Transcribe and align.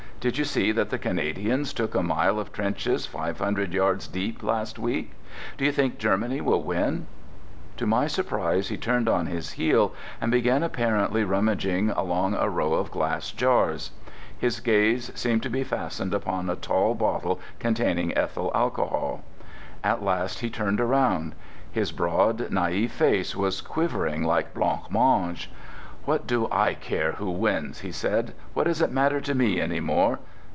Did 0.29 0.37
you 0.37 0.45
see 0.45 0.71
that 0.73 0.91
the 0.91 0.99
Canadians 0.99 1.73
took 1.73 1.95
a 1.95 2.03
mile 2.03 2.37
of 2.39 2.53
trenches 2.53 3.07
five 3.07 3.39
hundred 3.39 3.73
yards 3.73 4.07
deep 4.07 4.43
last 4.43 4.77
week? 4.77 5.13
Do 5.57 5.65
you 5.65 5.71
still 5.71 5.83
think 5.85 5.97
Germany 5.97 6.41
will 6.41 6.61
win?" 6.61 7.07
To 7.77 7.87
my 7.87 8.05
surprise 8.05 8.67
he 8.67 8.77
turned 8.77 9.09
on 9.09 9.25
his 9.25 9.53
heel 9.53 9.95
and 10.21 10.29
began 10.31 10.61
apparently 10.61 11.23
rummaging 11.23 11.89
along 11.89 12.35
a 12.35 12.51
row 12.51 12.75
of 12.75 12.91
glass 12.91 13.31
jars. 13.31 13.93
His 14.37 14.59
gaze 14.59 15.11
seemed 15.15 15.41
to 15.41 15.49
be 15.49 15.63
fastened 15.63 16.13
upon 16.13 16.51
a 16.51 16.55
tall 16.55 16.93
bottle 16.93 17.39
containing 17.57 18.15
ethyl 18.15 18.51
alcohol. 18.53 19.23
At 19.83 20.03
last 20.03 20.41
he 20.41 20.51
turned 20.51 20.79
round. 20.79 21.33
His 21.71 21.91
broad, 21.91 22.37
naïve 22.51 22.91
face 22.91 23.35
was 23.35 23.59
quivering 23.59 24.21
like 24.23 24.53
blanc 24.53 24.91
mange. 24.91 25.49
"What 26.03 26.25
do 26.25 26.47
I 26.51 26.73
care 26.73 27.11
who 27.13 27.29
wins?" 27.29 27.81
he 27.81 27.91
said. 27.91 28.33
"What 28.55 28.63
does 28.63 28.81
it 28.81 28.91
matter 28.91 29.21
to 29.21 29.35
me 29.35 29.61
any 29.61 29.79
more? 29.79 30.17